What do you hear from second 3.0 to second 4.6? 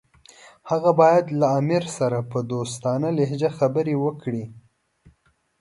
لهجه خبرې وکړي.